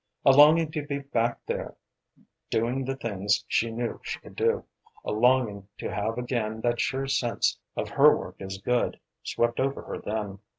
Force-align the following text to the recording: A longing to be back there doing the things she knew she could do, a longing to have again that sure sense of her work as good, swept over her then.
A 0.25 0.31
longing 0.31 0.71
to 0.71 0.81
be 0.83 0.97
back 0.97 1.37
there 1.45 1.75
doing 2.49 2.85
the 2.85 2.95
things 2.95 3.45
she 3.47 3.69
knew 3.69 3.99
she 4.03 4.17
could 4.17 4.35
do, 4.35 4.65
a 5.05 5.11
longing 5.11 5.67
to 5.77 5.93
have 5.93 6.17
again 6.17 6.61
that 6.61 6.79
sure 6.81 7.05
sense 7.05 7.59
of 7.75 7.87
her 7.89 8.17
work 8.17 8.37
as 8.41 8.57
good, 8.57 8.99
swept 9.21 9.59
over 9.59 9.83
her 9.83 9.99
then. 9.99 10.39